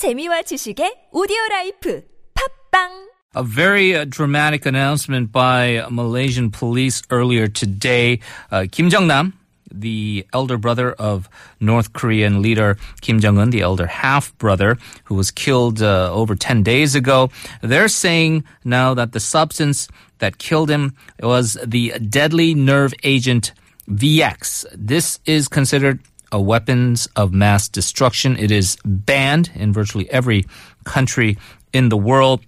재미와 0.00 0.48
지식의 0.48 1.10
오디오 1.12 1.36
라이프 1.50 2.00
팝빵 2.32 2.88
A 3.36 3.44
very 3.44 3.94
uh, 3.94 4.06
dramatic 4.08 4.64
announcement 4.64 5.30
by 5.30 5.84
Malaysian 5.90 6.50
police 6.50 7.02
earlier 7.10 7.48
today. 7.48 8.20
Uh, 8.50 8.64
Kim 8.72 8.88
Jong 8.88 9.08
Nam, 9.08 9.34
the 9.70 10.26
elder 10.32 10.56
brother 10.56 10.92
of 10.92 11.28
North 11.60 11.92
Korean 11.92 12.40
leader 12.40 12.78
Kim 13.02 13.20
Jong 13.20 13.36
Un, 13.36 13.50
the 13.50 13.60
elder 13.60 13.86
half 13.86 14.32
brother 14.38 14.78
who 15.04 15.16
was 15.16 15.30
killed 15.30 15.82
uh, 15.82 16.10
over 16.10 16.34
10 16.34 16.62
days 16.62 16.94
ago, 16.94 17.28
they're 17.60 17.86
saying 17.86 18.42
now 18.64 18.94
that 18.94 19.12
the 19.12 19.20
substance 19.20 19.86
that 20.20 20.38
killed 20.38 20.70
him 20.70 20.94
was 21.22 21.58
the 21.62 21.92
deadly 22.08 22.54
nerve 22.54 22.94
agent 23.04 23.52
VX. 23.90 24.64
This 24.72 25.18
is 25.26 25.46
considered 25.46 26.00
a 26.32 26.40
weapons 26.40 27.08
of 27.16 27.32
mass 27.32 27.68
destruction. 27.68 28.36
It 28.38 28.50
is 28.50 28.78
banned 28.84 29.50
in 29.54 29.72
virtually 29.72 30.10
every 30.10 30.44
country 30.84 31.38
in 31.72 31.88
the 31.88 31.96
world. 31.96 32.40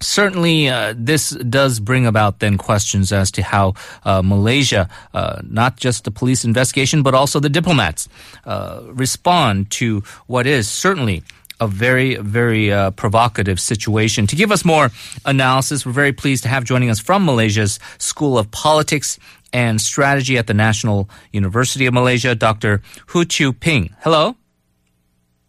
Certainly, 0.00 0.68
uh, 0.68 0.94
this 0.96 1.30
does 1.30 1.80
bring 1.80 2.06
about 2.06 2.38
then 2.38 2.56
questions 2.56 3.12
as 3.12 3.32
to 3.32 3.42
how 3.42 3.74
uh, 4.04 4.22
Malaysia, 4.22 4.88
uh, 5.12 5.42
not 5.42 5.76
just 5.76 6.04
the 6.04 6.12
police 6.12 6.44
investigation, 6.44 7.02
but 7.02 7.14
also 7.14 7.40
the 7.40 7.48
diplomats, 7.48 8.08
uh, 8.44 8.82
respond 8.86 9.70
to 9.72 10.04
what 10.26 10.46
is 10.46 10.68
certainly 10.68 11.24
a 11.60 11.66
very, 11.66 12.16
very 12.16 12.72
uh, 12.72 12.90
provocative 12.92 13.58
situation. 13.58 14.26
To 14.28 14.36
give 14.36 14.52
us 14.52 14.64
more 14.64 14.90
analysis, 15.24 15.84
we're 15.84 15.92
very 15.92 16.12
pleased 16.12 16.44
to 16.44 16.48
have 16.48 16.64
joining 16.64 16.90
us 16.90 17.00
from 17.00 17.24
Malaysia's 17.24 17.80
School 17.98 18.38
of 18.38 18.50
Politics 18.50 19.18
and 19.52 19.80
Strategy 19.80 20.36
at 20.38 20.46
the 20.46 20.54
National 20.54 21.08
University 21.32 21.86
of 21.86 21.94
Malaysia, 21.94 22.34
Dr. 22.34 22.82
Hoo 23.08 23.24
Chiew 23.24 23.52
Ping. 23.58 23.94
Hello. 24.00 24.36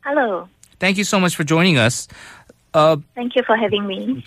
Hello. 0.04 0.48
Thank 0.80 0.98
you 0.98 1.04
so 1.04 1.20
much 1.20 1.36
for 1.36 1.44
joining 1.44 1.78
us. 1.78 2.08
Uh, 2.74 2.98
Thank 3.16 3.36
you 3.36 3.44
for 3.44 3.56
having 3.58 3.86
me. 3.88 4.24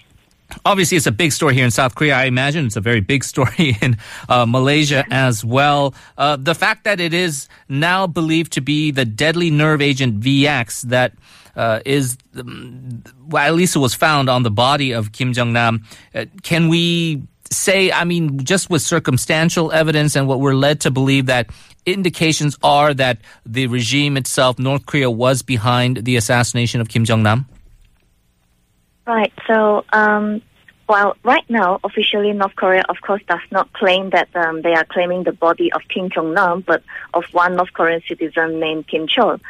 obviously 0.66 0.96
it's 0.96 1.06
a 1.06 1.12
big 1.12 1.32
story 1.32 1.54
here 1.54 1.64
in 1.64 1.70
South 1.70 1.94
Korea. 1.94 2.14
I 2.14 2.24
imagine 2.24 2.66
it's 2.66 2.76
a 2.76 2.80
very 2.80 3.00
big 3.00 3.24
story 3.24 3.76
in 3.82 3.96
uh, 4.28 4.44
Malaysia 4.46 5.04
as 5.10 5.44
well. 5.44 5.94
Uh, 6.18 6.36
the 6.36 6.54
fact 6.54 6.84
that 6.84 7.00
it 7.00 7.14
is 7.14 7.48
now 7.68 8.06
believed 8.06 8.52
to 8.52 8.60
be 8.60 8.90
the 8.90 9.04
deadly 9.04 9.50
nerve 9.50 9.80
agent 9.80 10.20
VX 10.20 10.82
that 10.82 11.12
uh, 11.56 11.80
is, 11.84 12.16
um, 12.36 13.02
well, 13.28 13.46
at 13.46 13.54
least 13.54 13.76
it 13.76 13.78
was 13.78 13.94
found 13.94 14.28
on 14.28 14.42
the 14.42 14.50
body 14.50 14.92
of 14.92 15.12
Kim 15.12 15.32
Jong 15.32 15.52
Nam. 15.52 15.84
Uh, 16.14 16.26
can 16.42 16.68
we 16.68 17.22
say, 17.52 17.92
I 17.92 18.04
mean, 18.04 18.44
just 18.44 18.70
with 18.70 18.82
circumstantial 18.82 19.72
evidence 19.72 20.16
and 20.16 20.26
what 20.26 20.40
we're 20.40 20.54
led 20.54 20.80
to 20.80 20.90
believe 20.90 21.26
that 21.26 21.50
indications 21.86 22.56
are 22.62 22.94
that 22.94 23.18
the 23.46 23.66
regime 23.66 24.16
itself, 24.16 24.58
North 24.58 24.86
Korea, 24.86 25.10
was 25.10 25.42
behind 25.42 26.04
the 26.04 26.16
assassination 26.16 26.80
of 26.80 26.88
Kim 26.88 27.04
Jong 27.04 27.22
Nam? 27.22 27.46
Right. 29.06 29.32
So, 29.46 29.84
um, 29.92 30.42
while 30.86 31.16
right 31.24 31.44
now 31.48 31.80
officially 31.84 32.32
North 32.32 32.54
Korea, 32.56 32.82
of 32.88 32.96
course, 33.00 33.22
does 33.28 33.40
not 33.50 33.72
claim 33.72 34.10
that 34.10 34.28
um, 34.36 34.62
they 34.62 34.74
are 34.74 34.84
claiming 34.84 35.24
the 35.24 35.32
body 35.32 35.72
of 35.72 35.80
Kim 35.88 36.10
Jong 36.10 36.34
Nam, 36.34 36.62
but 36.66 36.82
of 37.14 37.24
one 37.32 37.56
North 37.56 37.72
Korean 37.72 38.02
citizen 38.06 38.60
named 38.60 38.86
Kim 38.88 39.06
Chol. 39.06 39.40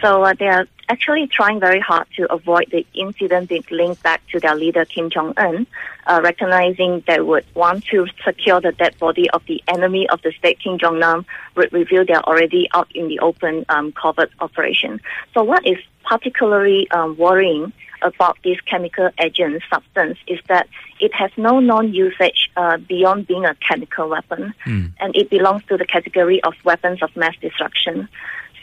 So 0.00 0.22
uh, 0.22 0.34
they 0.38 0.46
are 0.46 0.66
actually 0.88 1.26
trying 1.26 1.60
very 1.60 1.80
hard 1.80 2.06
to 2.16 2.32
avoid 2.32 2.66
the 2.70 2.86
incident 2.94 3.48
being 3.48 3.64
linked 3.70 4.02
back 4.02 4.22
to 4.32 4.40
their 4.40 4.54
leader 4.54 4.84
Kim 4.84 5.10
Jong 5.10 5.34
Un, 5.36 5.66
uh, 6.06 6.20
recognizing 6.22 7.02
they 7.06 7.20
would 7.20 7.44
want 7.54 7.84
to 7.86 8.06
secure 8.24 8.60
the 8.60 8.72
dead 8.72 8.98
body 8.98 9.28
of 9.30 9.44
the 9.46 9.62
enemy 9.68 10.08
of 10.08 10.22
the 10.22 10.32
state 10.32 10.58
Kim 10.60 10.78
Jong 10.78 10.98
Nam 10.98 11.26
would 11.56 11.72
reveal 11.72 12.04
they 12.06 12.14
are 12.14 12.24
already 12.24 12.68
out 12.74 12.88
in 12.94 13.08
the 13.08 13.18
open 13.20 13.64
um, 13.68 13.92
covert 13.92 14.30
operation. 14.40 15.00
So 15.34 15.42
what 15.42 15.66
is 15.66 15.78
particularly 16.04 16.90
um, 16.90 17.16
worrying 17.16 17.72
about 18.02 18.38
this 18.44 18.60
chemical 18.60 19.10
agent 19.20 19.62
substance 19.68 20.18
is 20.26 20.38
that 20.48 20.68
it 21.00 21.12
has 21.14 21.30
no 21.36 21.60
known 21.60 21.92
usage 21.92 22.50
uh, 22.56 22.76
beyond 22.76 23.26
being 23.26 23.44
a 23.44 23.54
chemical 23.56 24.08
weapon, 24.08 24.54
and 25.00 25.16
it 25.16 25.28
belongs 25.30 25.62
to 25.68 25.76
the 25.76 25.84
category 25.84 26.42
of 26.44 26.54
weapons 26.64 27.02
of 27.02 27.14
mass 27.16 27.34
destruction. 27.40 28.08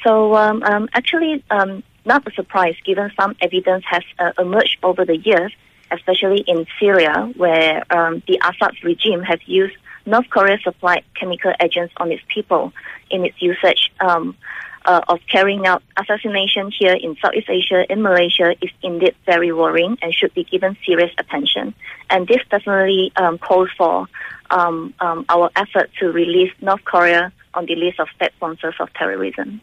So 0.06 0.36
um, 0.36 0.62
um, 0.62 0.88
actually, 0.94 1.44
um, 1.50 1.84
not 2.06 2.28
a 2.28 2.32
surprise 2.32 2.76
given 2.86 3.12
some 3.20 3.36
evidence 3.42 3.84
has 3.90 4.04
uh, 4.20 4.32
emerged 4.38 4.78
over 4.84 5.04
the 5.04 5.18
years, 5.18 5.52
especially 5.92 6.44
in 6.48 6.68
Syria, 6.80 7.34
where 7.36 7.84
um, 7.90 8.22
the 8.28 8.40
Assad 8.44 8.76
regime 8.84 9.24
has 9.24 9.40
used 9.48 9.76
North 10.06 10.30
Korea 10.30 10.60
supplied 10.64 11.04
chemical 11.20 11.54
agents 11.60 11.94
on 11.98 12.12
its 12.12 12.22
people 12.32 12.72
in 13.10 13.26
its 13.26 13.42
usage 13.42 13.92
um, 14.00 14.38
uh, 14.86 15.02
of 15.08 15.20
carrying 15.32 15.66
out 15.66 15.82
assassination 15.98 16.72
here 16.80 16.94
in 16.94 17.18
Southeast 17.20 17.50
Asia, 17.50 17.92
in 17.92 18.04
Malaysia, 18.04 18.54
is 18.62 18.70
indeed 18.84 19.16
very 19.26 19.52
worrying 19.52 19.98
and 20.04 20.14
should 20.14 20.36
be 20.36 20.44
given 20.44 20.78
serious 20.86 21.12
attention. 21.18 21.74
And 22.12 22.28
this 22.28 22.42
definitely 22.52 23.12
um, 23.16 23.40
calls 23.40 23.70
for 23.76 24.08
our 24.52 25.50
effort 25.56 25.90
to 26.00 26.12
release 26.12 26.52
North 26.62 26.86
Korea 26.86 27.34
on 27.56 27.66
the 27.66 27.76
list 27.76 28.00
of 28.00 28.08
state 28.16 28.32
sponsors 28.36 28.76
of 28.80 28.94
terrorism. 28.94 29.62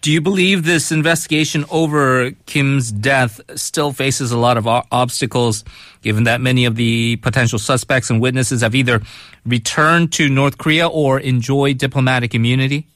Do 0.00 0.12
you 0.12 0.20
believe 0.20 0.64
this 0.64 0.92
investigation 0.92 1.64
over 1.70 2.30
Kim's 2.46 2.92
death 2.92 3.40
still 3.56 3.90
faces 3.92 4.30
a 4.30 4.38
lot 4.38 4.56
of 4.56 4.66
obstacles, 4.66 5.64
given 6.02 6.24
that 6.24 6.40
many 6.40 6.66
of 6.66 6.76
the 6.76 7.16
potential 7.16 7.58
suspects 7.58 8.08
and 8.08 8.20
witnesses 8.20 8.60
have 8.60 8.76
either 8.76 9.02
returned 9.44 10.12
to 10.12 10.28
North 10.28 10.56
Korea 10.56 10.86
or 10.86 11.18
enjoy 11.18 11.74
diplomatic 11.74 12.34
immunity? 12.34 12.86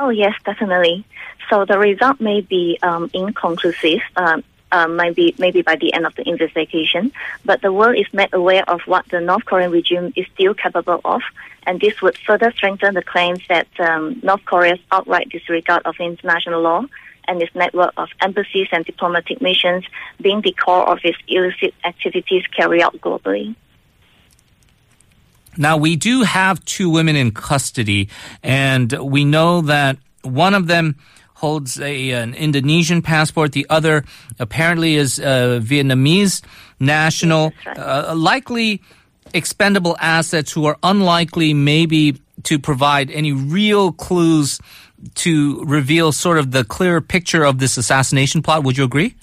Oh 0.00 0.08
yes, 0.08 0.34
definitely. 0.44 1.04
So 1.48 1.64
the 1.64 1.78
result 1.78 2.20
may 2.20 2.40
be 2.40 2.78
um, 2.82 3.08
inconclusive. 3.14 4.00
Um, 4.16 4.42
uh, 4.72 4.88
maybe 4.88 5.34
maybe 5.38 5.62
by 5.62 5.76
the 5.76 5.92
end 5.92 6.06
of 6.06 6.14
the 6.16 6.28
investigation, 6.28 7.12
but 7.44 7.62
the 7.62 7.72
world 7.72 7.96
is 7.96 8.06
made 8.12 8.32
aware 8.32 8.68
of 8.68 8.80
what 8.86 9.08
the 9.08 9.20
North 9.20 9.44
Korean 9.44 9.70
regime 9.70 10.12
is 10.16 10.26
still 10.34 10.54
capable 10.54 11.00
of, 11.04 11.22
and 11.66 11.80
this 11.80 12.00
would 12.02 12.16
further 12.18 12.52
strengthen 12.52 12.94
the 12.94 13.02
claims 13.02 13.40
that 13.48 13.68
um, 13.78 14.20
North 14.22 14.44
Korea's 14.44 14.80
outright 14.90 15.28
disregard 15.28 15.82
of 15.84 15.96
international 16.00 16.62
law 16.62 16.84
and 17.28 17.42
its 17.42 17.54
network 17.54 17.92
of 17.96 18.08
embassies 18.20 18.68
and 18.72 18.84
diplomatic 18.84 19.40
missions 19.40 19.84
being 20.20 20.40
the 20.42 20.52
core 20.52 20.88
of 20.88 20.98
its 21.02 21.18
illicit 21.28 21.74
activities 21.84 22.44
carried 22.56 22.82
out 22.82 22.94
globally. 23.00 23.54
Now, 25.56 25.76
we 25.76 25.96
do 25.96 26.22
have 26.22 26.62
two 26.66 26.90
women 26.90 27.16
in 27.16 27.30
custody, 27.30 28.10
and 28.42 28.92
we 28.92 29.24
know 29.24 29.62
that 29.62 29.96
one 30.22 30.54
of 30.54 30.66
them 30.66 30.96
holds 31.36 31.78
a, 31.78 32.12
an 32.12 32.34
Indonesian 32.34 33.02
passport. 33.02 33.52
The 33.52 33.66
other 33.68 34.04
apparently 34.38 34.96
is 34.96 35.18
a 35.18 35.60
Vietnamese 35.62 36.42
national, 36.80 37.52
Yes, 37.66 37.76
that's 37.76 37.78
uh, 37.78 38.14
likely 38.16 38.80
expendable 39.34 39.96
assets 40.00 40.50
who 40.50 40.64
are 40.64 40.78
unlikely 40.82 41.52
maybe 41.52 42.18
to 42.44 42.58
provide 42.58 43.10
any 43.10 43.32
real 43.32 43.92
clues 43.92 44.60
to 45.16 45.62
reveal 45.64 46.10
sort 46.10 46.38
of 46.38 46.52
the 46.52 46.64
clearer 46.64 47.02
picture 47.02 47.44
of 47.44 47.58
this 47.58 47.76
assassination 47.76 48.42
plot. 48.42 48.64
Would 48.64 48.78
you 48.78 48.84
agree? 48.84 49.14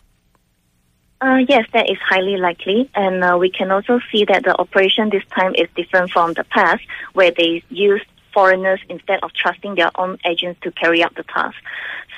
Uh, 1.19 1.38
yes, 1.47 1.66
that 1.73 1.90
is 1.90 1.97
highly 2.07 2.38
likely, 2.38 2.91
and 2.94 3.23
uh, 3.23 3.38
we 3.40 3.50
can 3.50 3.72
also 3.72 4.00
see 4.12 4.25
that 4.25 4.44
the 4.44 4.56
operation 4.59 5.09
this 5.09 5.23
time 5.34 5.56
is 5.56 5.68
different 5.75 6.12
from 6.12 6.34
the 6.34 6.44
past, 6.44 6.84
where 7.13 7.31
they 7.31 7.63
used 7.69 8.06
foreigners 8.34 8.80
instead 8.90 9.20
of 9.24 9.34
trusting 9.34 9.76
their 9.76 9.92
own 9.96 10.18
agents 10.26 10.60
to 10.62 10.72
carry 10.72 11.04
out 11.04 11.16
the 11.16 11.24
task. 11.24 11.56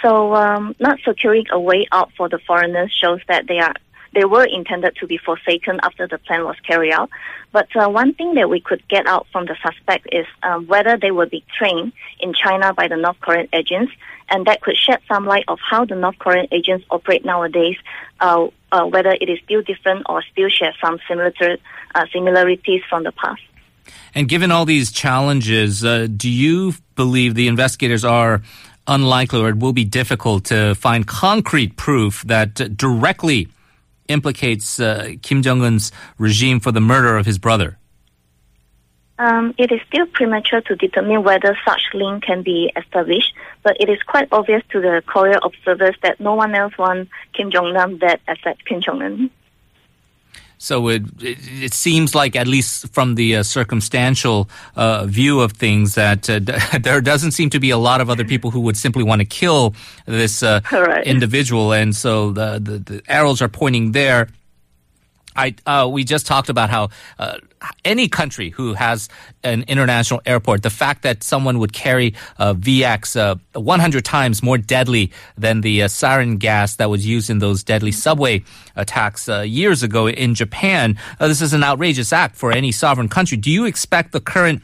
So, 0.01 0.35
um, 0.35 0.75
not 0.79 0.99
securing 1.03 1.45
a 1.51 1.59
way 1.59 1.87
out 1.91 2.11
for 2.17 2.29
the 2.29 2.39
foreigners 2.39 2.91
shows 2.91 3.21
that 3.27 3.47
they 3.47 3.59
are 3.59 3.73
they 4.13 4.23
were 4.23 4.45
intended 4.45 4.95
to 4.95 5.07
be 5.07 5.17
forsaken 5.17 5.77
after 5.83 6.07
the 6.07 6.17
plan 6.17 6.45
was 6.45 6.55
carried 6.65 6.93
out. 6.93 7.09
But 7.51 7.67
uh, 7.75 7.89
one 7.89 8.13
thing 8.13 8.35
that 8.35 8.49
we 8.49 8.61
could 8.61 8.81
get 8.87 9.05
out 9.07 9.27
from 9.33 9.45
the 9.45 9.57
suspect 9.61 10.07
is 10.11 10.25
um, 10.41 10.67
whether 10.67 10.97
they 10.97 11.11
were 11.11 11.27
trained 11.57 11.91
in 12.21 12.33
China 12.33 12.73
by 12.73 12.87
the 12.87 12.95
North 12.95 13.19
Korean 13.19 13.49
agents, 13.51 13.91
and 14.29 14.45
that 14.47 14.61
could 14.61 14.77
shed 14.77 14.99
some 15.09 15.25
light 15.25 15.43
of 15.49 15.59
how 15.59 15.83
the 15.83 15.95
North 15.95 16.17
Korean 16.17 16.47
agents 16.51 16.85
operate 16.89 17.25
nowadays. 17.25 17.75
Uh, 18.21 18.47
uh, 18.71 18.85
whether 18.85 19.11
it 19.21 19.29
is 19.29 19.39
still 19.45 19.61
different 19.61 20.03
or 20.09 20.21
still 20.31 20.49
share 20.49 20.73
some 20.83 20.99
similar 21.07 21.31
uh, 21.93 22.05
similarities 22.11 22.81
from 22.89 23.03
the 23.03 23.11
past. 23.13 23.41
And 24.13 24.27
given 24.27 24.51
all 24.51 24.65
these 24.65 24.91
challenges, 24.91 25.83
uh, 25.83 26.07
do 26.15 26.29
you 26.29 26.73
believe 26.95 27.35
the 27.35 27.47
investigators 27.47 28.05
are 28.05 28.41
unlikely 28.87 29.41
or 29.41 29.49
it 29.49 29.57
will 29.57 29.73
be 29.73 29.85
difficult 29.85 30.45
to 30.45 30.75
find 30.75 31.07
concrete 31.07 31.75
proof 31.75 32.23
that 32.23 32.53
directly 32.77 33.47
implicates 34.07 34.79
uh, 34.79 35.13
Kim 35.21 35.41
Jong 35.41 35.61
un's 35.61 35.91
regime 36.17 36.59
for 36.59 36.71
the 36.71 36.81
murder 36.81 37.17
of 37.17 37.25
his 37.25 37.37
brother? 37.37 37.77
Um, 39.17 39.55
it 39.57 39.71
is 39.71 39.79
still 39.87 40.05
premature 40.07 40.61
to 40.61 40.75
determine 40.75 41.23
whether 41.23 41.57
such 41.65 41.81
link 41.93 42.23
can 42.23 42.41
be 42.43 42.71
established, 42.75 43.33
but 43.63 43.77
it 43.79 43.89
is 43.89 43.97
quite 44.03 44.27
obvious 44.31 44.61
to 44.71 44.81
the 44.81 45.01
Korea 45.05 45.39
observers 45.41 45.95
that 46.03 46.19
no 46.19 46.35
one 46.35 46.53
else 46.53 46.77
wants 46.77 47.09
Kim 47.33 47.49
Jong 47.49 47.73
Nam 47.73 47.97
dead 47.97 48.19
except 48.27 48.65
Kim 48.65 48.81
Jong 48.81 49.01
Un. 49.01 49.31
So 50.57 50.87
it, 50.89 51.03
it, 51.21 51.37
it 51.63 51.73
seems 51.73 52.15
like, 52.15 52.35
at 52.35 52.47
least 52.47 52.89
from 52.93 53.15
the 53.15 53.37
uh, 53.37 53.43
circumstantial 53.43 54.49
uh, 54.75 55.05
view 55.05 55.41
of 55.41 55.53
things, 55.53 55.95
that 55.95 56.29
uh, 56.29 56.39
there 56.79 57.01
doesn't 57.01 57.31
seem 57.31 57.49
to 57.51 57.59
be 57.59 57.69
a 57.69 57.77
lot 57.77 58.01
of 58.01 58.09
other 58.09 58.23
people 58.23 58.51
who 58.51 58.61
would 58.61 58.77
simply 58.77 59.03
want 59.03 59.19
to 59.21 59.25
kill 59.25 59.73
this 60.05 60.43
uh, 60.43 60.61
Correct. 60.61 61.07
individual, 61.07 61.73
and 61.73 61.95
so 61.95 62.31
the, 62.31 62.59
the 62.59 62.77
the 62.79 63.01
arrows 63.07 63.41
are 63.41 63.49
pointing 63.49 63.91
there. 63.91 64.27
I 65.35 65.55
uh, 65.65 65.89
we 65.91 66.03
just 66.03 66.25
talked 66.25 66.49
about 66.49 66.69
how 66.69 66.89
uh, 67.19 67.37
any 67.83 68.07
country 68.07 68.49
who 68.49 68.73
has 68.73 69.09
an 69.43 69.63
international 69.67 70.21
airport, 70.25 70.63
the 70.63 70.69
fact 70.69 71.03
that 71.03 71.23
someone 71.23 71.59
would 71.59 71.73
carry 71.73 72.13
uh, 72.37 72.53
VX 72.53 73.19
uh, 73.19 73.35
100 73.59 74.05
times 74.05 74.43
more 74.43 74.57
deadly 74.57 75.11
than 75.37 75.61
the 75.61 75.83
uh, 75.83 75.87
sarin 75.87 76.39
gas 76.39 76.75
that 76.75 76.89
was 76.89 77.05
used 77.05 77.29
in 77.29 77.39
those 77.39 77.63
deadly 77.63 77.91
subway 77.91 78.43
attacks 78.75 79.29
uh, 79.29 79.41
years 79.41 79.83
ago 79.83 80.07
in 80.07 80.35
Japan, 80.35 80.97
uh, 81.19 81.27
this 81.27 81.41
is 81.41 81.53
an 81.53 81.63
outrageous 81.63 82.11
act 82.13 82.35
for 82.35 82.51
any 82.51 82.71
sovereign 82.71 83.09
country. 83.09 83.37
Do 83.37 83.51
you 83.51 83.65
expect 83.65 84.11
the 84.11 84.21
current 84.21 84.61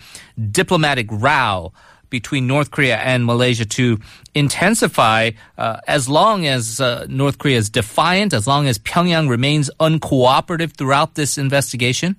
diplomatic 0.51 1.07
row? 1.09 1.73
Between 2.11 2.45
North 2.45 2.69
Korea 2.69 2.97
and 2.97 3.25
Malaysia 3.25 3.65
to 3.65 3.97
intensify 4.35 5.31
uh, 5.57 5.79
as 5.87 6.07
long 6.07 6.45
as 6.45 6.79
uh, 6.79 7.07
North 7.09 7.39
Korea 7.39 7.57
is 7.57 7.71
defiant, 7.71 8.33
as 8.33 8.45
long 8.45 8.67
as 8.67 8.77
Pyongyang 8.77 9.27
remains 9.27 9.71
uncooperative 9.79 10.73
throughout 10.73 11.15
this 11.15 11.39
investigation? 11.39 12.15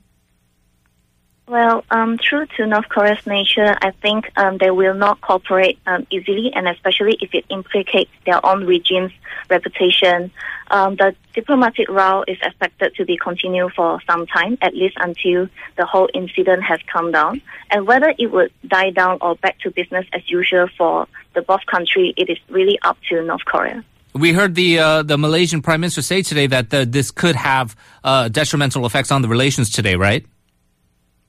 Well, 1.49 1.85
um, 1.91 2.19
true 2.19 2.47
to 2.57 2.67
North 2.67 2.89
Korea's 2.89 3.27
nature, 3.27 3.77
I 3.83 3.91
think 3.91 4.31
um, 4.37 4.59
they 4.59 4.71
will 4.71 4.95
not 4.95 5.21
cooperate 5.21 5.79
um, 5.87 6.07
easily, 6.11 6.53
and 6.55 6.69
especially 6.69 7.19
if 7.21 7.35
it 7.35 7.45
implicates 7.51 8.11
their 8.25 8.45
own 8.47 8.65
regime's 8.65 9.13
reputation. 9.51 10.31
Um, 10.71 10.97
the 10.97 11.15
diplomatic 11.35 11.89
row 11.89 12.25
is 12.27 12.39
expected 12.43 12.95
to 12.95 13.05
be 13.05 13.19
continued 13.19 13.73
for 13.75 14.01
some 14.09 14.27
time, 14.27 14.57
at 14.63 14.75
least 14.75 14.97
until 15.01 15.49
the 15.77 15.85
whole 15.85 16.09
incident 16.15 16.63
has 16.63 16.81
calmed 16.91 17.13
down. 17.13 17.43
And 17.71 17.87
whether 17.87 18.15
it 18.19 18.31
would 18.31 18.53
die 18.67 18.91
down 18.91 19.19
or 19.21 19.35
back 19.35 19.59
to 19.61 19.71
business 19.71 20.07
as 20.13 20.23
usual 20.31 20.69
for 20.79 21.09
the 21.35 21.43
both 21.43 21.67
countries, 21.67 22.15
it 22.17 22.31
is 22.31 22.39
really 22.49 22.79
up 22.83 22.97
to 23.09 23.23
North 23.23 23.45
Korea. 23.45 23.85
We 24.15 24.33
heard 24.33 24.55
the 24.55 24.79
uh, 24.79 25.03
the 25.03 25.19
Malaysian 25.19 25.63
Prime 25.63 25.81
Minister 25.81 26.03
say 26.03 26.23
today 26.23 26.47
that 26.47 26.71
the, 26.71 26.85
this 26.85 27.11
could 27.11 27.35
have 27.35 27.75
uh, 28.05 28.29
detrimental 28.29 28.85
effects 28.87 29.11
on 29.11 29.23
the 29.23 29.29
relations 29.29 29.71
today, 29.71 29.97
right? 29.97 30.25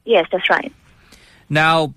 Yes, 0.06 0.28
that's 0.32 0.50
right. 0.50 0.72
Now, 1.50 1.94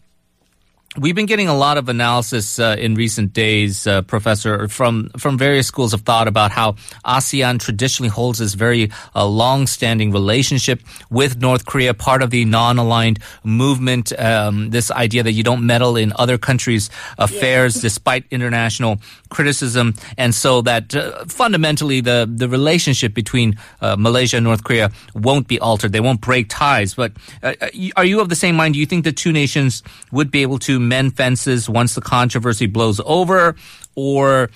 we've 0.98 1.14
been 1.14 1.26
getting 1.26 1.48
a 1.48 1.56
lot 1.56 1.78
of 1.78 1.88
analysis 1.88 2.58
uh, 2.58 2.76
in 2.78 2.94
recent 2.94 3.32
days, 3.32 3.87
uh, 3.87 4.02
Professor, 4.02 4.69
from 4.69 5.10
from 5.19 5.38
various 5.38 5.66
schools 5.66 5.93
of 5.93 6.02
thought 6.02 6.28
about 6.28 6.50
how 6.50 6.72
ASEAN 7.04 7.58
traditionally 7.58 8.08
holds 8.08 8.38
this 8.38 8.54
very 8.54 8.90
uh, 9.14 9.26
long-standing 9.26 10.10
relationship 10.12 10.81
with 11.10 11.40
North 11.40 11.66
Korea, 11.66 11.94
part 11.94 12.22
of 12.22 12.31
the 12.31 12.44
non-aligned 12.44 13.19
movement. 13.44 14.19
Um, 14.19 14.70
this 14.70 14.90
idea 14.90 15.22
that 15.22 15.32
you 15.32 15.43
don't 15.43 15.66
meddle 15.66 15.96
in 15.96 16.12
other 16.16 16.38
countries' 16.38 16.90
affairs, 17.19 17.75
despite 17.75 18.25
international 18.31 19.00
criticism, 19.28 19.94
and 20.16 20.34
so 20.34 20.62
that 20.62 20.94
uh, 20.94 21.25
fundamentally 21.26 22.00
the 22.00 22.31
the 22.32 22.49
relationship 22.49 23.14
between 23.14 23.58
uh, 23.81 23.96
Malaysia 23.99 24.37
and 24.37 24.44
North 24.44 24.64
Korea 24.64 24.90
won't 25.14 25.49
be 25.49 25.58
altered. 25.60 25.92
They 25.92 26.00
won't 26.00 26.20
break 26.20 26.49
ties. 26.49 26.94
But 26.94 27.12
uh, 27.42 27.54
are 27.96 28.04
you 28.04 28.20
of 28.20 28.28
the 28.28 28.37
same 28.37 28.56
mind? 28.56 28.75
Do 28.75 28.81
you 28.81 28.87
think 28.87 29.04
the 29.04 29.12
two 29.12 29.32
nations 29.32 29.82
would 30.12 30.31
be 30.31 30.42
able 30.42 30.58
to 30.60 30.86
mend 30.88 31.17
fences 31.17 31.69
once 31.69 31.94
the 31.94 32.00
controversy 32.00 32.67
blows 32.67 33.00
over, 33.05 33.56
or 33.94 34.50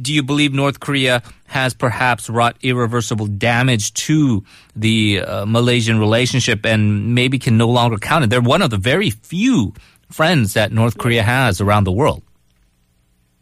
do 0.00 0.12
you 0.12 0.22
believe 0.22 0.52
North 0.52 0.80
Korea 0.80 1.22
has 1.46 1.74
perhaps 1.74 2.28
wrought 2.28 2.56
irreversible 2.62 3.26
damage 3.26 3.94
to 3.94 4.44
the 4.76 5.20
uh, 5.20 5.46
Malaysian 5.46 5.98
relationship 5.98 6.66
and 6.66 7.14
maybe 7.14 7.38
can 7.38 7.56
no 7.56 7.68
longer 7.68 7.96
count 7.98 8.24
it? 8.24 8.30
They're 8.30 8.40
one 8.40 8.62
of 8.62 8.70
the 8.70 8.76
very 8.76 9.10
few 9.10 9.72
friends 10.10 10.54
that 10.54 10.72
North 10.72 10.98
Korea 10.98 11.22
has 11.22 11.60
around 11.60 11.84
the 11.84 11.92
world. 11.92 12.22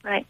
Right. 0.04 0.26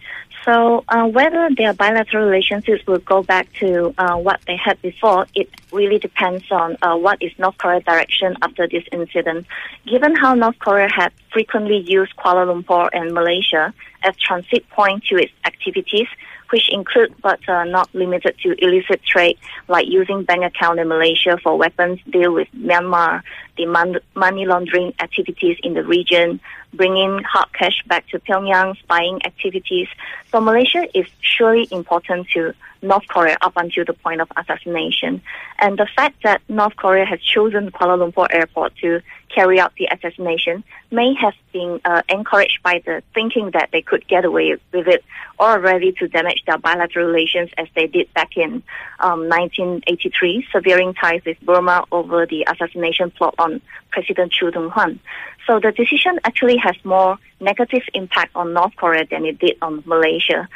So 0.47 0.85
uh, 0.89 1.07
whether 1.09 1.51
their 1.57 1.75
bilateral 1.75 2.25
relationships 2.25 2.87
will 2.87 3.01
go 3.01 3.23
back 3.25 3.53
to 3.55 3.93
uh, 3.99 4.17
what 4.17 4.41
they 4.47 4.57
had 4.57 4.81
before, 4.81 5.27
it 5.35 5.51
really 5.73 5.99
depends 5.99 6.45
on 6.53 6.77
uh, 6.83 6.97
what 6.97 7.21
is 7.21 7.33
North 7.37 7.59
Korea's 7.59 7.83
direction 7.83 8.37
after 8.41 8.69
this 8.69 8.85
incident. 8.93 9.47
Given 9.87 10.15
how 10.15 10.35
North 10.35 10.59
Korea 10.61 10.89
had 10.89 11.13
frequently 11.37 11.77
used 11.77 12.17
Kuala 12.17 12.45
Lumpur 12.49 12.89
and 12.95 13.13
Malaysia 13.13 13.75
as 14.03 14.17
transit 14.17 14.67
point 14.71 15.05
to 15.05 15.17
its 15.17 15.35
activities, 15.45 16.09
which 16.49 16.73
include 16.73 17.15
but 17.21 17.47
uh, 17.47 17.65
not 17.65 17.95
limited 17.95 18.35
to 18.43 18.55
illicit 18.65 19.03
trade, 19.05 19.37
like 19.69 19.87
using 19.87 20.25
bank 20.25 20.43
account 20.45 20.81
in 20.81 20.89
Malaysia 20.89 21.37
for 21.43 21.59
weapons 21.59 22.01
deal 22.09 22.33
with 22.33 22.49
Myanmar, 22.57 23.21
the 23.59 23.67
mon- 23.67 24.01
money 24.15 24.47
laundering 24.47 24.95
activities 24.99 25.59
in 25.63 25.75
the 25.75 25.85
region, 25.85 26.41
bringing 26.73 27.23
hard 27.23 27.53
cash 27.53 27.83
back 27.87 28.09
to 28.09 28.19
Pyongyang, 28.19 28.79
spying 28.79 29.21
activities. 29.27 29.89
So 30.33 30.41
Malaysia 30.41 30.89
is 30.99 31.07
surely 31.21 31.69
important 31.71 32.29
to 32.33 32.55
North 32.83 33.09
Korea 33.09 33.37
up 33.43 33.55
until 33.57 33.85
the 33.85 33.93
point 33.93 34.21
of 34.23 34.29
assassination. 34.37 35.21
And 35.59 35.79
the 35.79 35.89
fact 35.97 36.23
that 36.23 36.41
North 36.49 36.77
Korea 36.77 37.05
has 37.05 37.21
chosen 37.21 37.71
Kuala 37.73 37.97
Lumpur 38.01 38.27
airport 38.31 38.77
to 38.77 39.01
carry 39.35 39.59
out 39.61 39.73
the 39.77 39.89
assassination 39.91 40.65
may 40.91 41.15
have 41.15 41.26
been 41.53 41.81
uh, 41.85 42.03
encouraged 42.09 42.63
by 42.63 42.83
the 42.85 43.03
thinking 43.15 43.51
that 43.53 43.71
they 43.73 43.83
could 43.83 44.07
get 44.07 44.25
away 44.25 44.57
with 44.73 44.87
it 44.87 45.05
or 45.39 45.59
ready 45.61 45.93
to 45.93 46.09
damage 46.09 46.43
their 46.47 46.59
bilateral 46.59 47.07
relations 47.07 47.51
as 47.59 47.67
they 47.75 47.87
did 47.87 48.13
back 48.15 48.37
in 48.37 48.63
um, 49.01 49.29
1983, 49.29 50.47
severing 50.53 50.95
ties 50.95 51.23
with 51.27 51.39
Burma 51.41 51.85
over 51.93 52.27
the 52.27 52.47
assassination 52.51 53.11
plot 53.11 53.35
on 53.39 53.61
President 53.91 54.33
Chun 54.33 54.53
Doo-hwan. 54.53 55.01
So 55.47 55.61
the 55.61 55.73
decision 55.73 56.19
actually 56.25 56.57
has 56.57 56.77
more 56.85 57.19
negative 57.41 57.83
impact 57.95 58.35
on 58.35 58.53
North 58.53 58.75
Korea 58.77 59.07
than 59.11 59.25
it 59.25 59.39
did 59.39 59.57
on 59.63 59.83
Malaysia. 59.87 60.49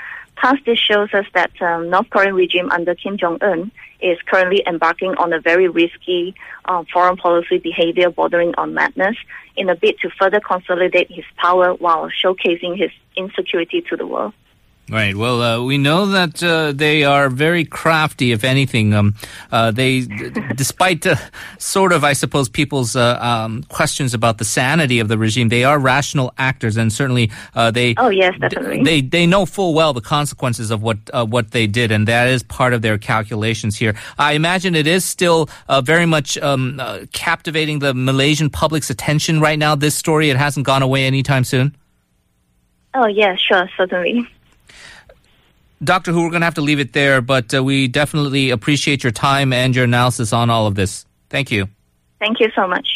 Thus, 0.42 0.56
this 0.64 0.78
shows 0.78 1.12
us 1.12 1.26
that 1.34 1.50
um, 1.60 1.90
North 1.90 2.08
Korean 2.08 2.34
regime 2.34 2.70
under 2.70 2.94
Kim 2.94 3.18
Jong 3.18 3.38
Un 3.42 3.70
is 4.00 4.18
currently 4.26 4.62
embarking 4.66 5.14
on 5.16 5.32
a 5.32 5.40
very 5.40 5.68
risky 5.68 6.34
uh, 6.64 6.84
foreign 6.90 7.16
policy 7.16 7.58
behavior 7.58 8.10
bordering 8.10 8.54
on 8.56 8.72
madness 8.72 9.16
in 9.56 9.68
a 9.68 9.76
bid 9.76 9.98
to 10.00 10.08
further 10.18 10.40
consolidate 10.40 11.10
his 11.10 11.24
power 11.36 11.74
while 11.74 12.08
showcasing 12.08 12.78
his 12.78 12.90
insecurity 13.16 13.82
to 13.82 13.96
the 13.96 14.06
world. 14.06 14.32
Right. 14.90 15.16
Well, 15.16 15.40
uh, 15.40 15.62
we 15.64 15.78
know 15.78 16.06
that 16.06 16.42
uh, 16.42 16.72
they 16.72 17.04
are 17.04 17.28
very 17.28 17.64
crafty. 17.64 18.32
If 18.32 18.42
anything, 18.42 18.92
um, 18.92 19.14
uh, 19.52 19.70
they, 19.70 20.00
d- 20.00 20.30
despite 20.56 21.06
uh, 21.06 21.14
sort 21.58 21.92
of, 21.92 22.02
I 22.02 22.12
suppose, 22.12 22.48
people's 22.48 22.96
uh, 22.96 23.16
um, 23.20 23.62
questions 23.64 24.14
about 24.14 24.38
the 24.38 24.44
sanity 24.44 24.98
of 24.98 25.06
the 25.06 25.16
regime, 25.16 25.48
they 25.48 25.62
are 25.62 25.78
rational 25.78 26.34
actors, 26.38 26.76
and 26.76 26.92
certainly 26.92 27.30
uh, 27.54 27.70
they. 27.70 27.94
Oh 27.98 28.08
yes, 28.08 28.36
definitely. 28.40 28.82
They 28.82 29.00
they 29.00 29.26
know 29.26 29.46
full 29.46 29.74
well 29.74 29.92
the 29.92 30.00
consequences 30.00 30.72
of 30.72 30.82
what 30.82 30.98
what 31.28 31.52
they 31.52 31.68
did, 31.68 31.92
and 31.92 32.08
that 32.08 32.26
is 32.26 32.42
part 32.42 32.72
of 32.72 32.82
their 32.82 32.98
calculations 32.98 33.76
here. 33.76 33.94
I 34.18 34.32
imagine 34.32 34.74
it 34.74 34.88
is 34.88 35.04
still 35.04 35.48
very 35.82 36.06
much 36.06 36.36
um, 36.38 36.80
captivating 37.12 37.78
the 37.78 37.94
Malaysian 37.94 38.50
public's 38.50 38.90
attention 38.90 39.40
right 39.40 39.58
now. 39.58 39.76
This 39.76 39.94
story, 39.94 40.30
it 40.30 40.36
hasn't 40.36 40.66
gone 40.66 40.82
away 40.82 41.04
anytime 41.04 41.44
soon. 41.44 41.76
Oh 42.92 43.06
yeah, 43.06 43.36
sure, 43.36 43.70
certainly. 43.76 44.28
Doctor 45.82 46.12
Hoo, 46.12 46.24
we're 46.24 46.30
going 46.30 46.42
to 46.42 46.46
have 46.46 46.54
to 46.54 46.60
leave 46.60 46.78
it 46.78 46.92
there, 46.92 47.22
but 47.22 47.54
uh, 47.54 47.64
we 47.64 47.88
definitely 47.88 48.50
appreciate 48.50 49.02
your 49.02 49.12
time 49.12 49.52
and 49.52 49.74
your 49.74 49.84
analysis 49.84 50.32
on 50.32 50.50
all 50.50 50.66
of 50.66 50.74
this. 50.74 51.06
Thank 51.30 51.50
you. 51.50 51.68
Thank 52.18 52.38
you 52.40 52.50
so 52.54 52.66
much. 52.66 52.86